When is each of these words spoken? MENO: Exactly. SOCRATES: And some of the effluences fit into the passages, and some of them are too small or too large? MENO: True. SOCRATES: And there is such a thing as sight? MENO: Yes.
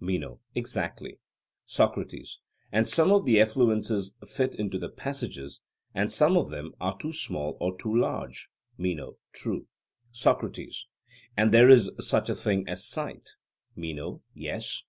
MENO: 0.00 0.40
Exactly. 0.54 1.18
SOCRATES: 1.66 2.38
And 2.72 2.88
some 2.88 3.12
of 3.12 3.26
the 3.26 3.36
effluences 3.36 4.14
fit 4.26 4.54
into 4.54 4.78
the 4.78 4.88
passages, 4.88 5.60
and 5.94 6.10
some 6.10 6.34
of 6.34 6.48
them 6.48 6.72
are 6.80 6.96
too 6.96 7.12
small 7.12 7.58
or 7.60 7.76
too 7.76 7.94
large? 7.94 8.48
MENO: 8.78 9.18
True. 9.34 9.66
SOCRATES: 10.10 10.86
And 11.36 11.52
there 11.52 11.68
is 11.68 11.90
such 12.00 12.30
a 12.30 12.34
thing 12.34 12.66
as 12.66 12.86
sight? 12.88 13.36
MENO: 13.76 14.22
Yes. 14.32 14.82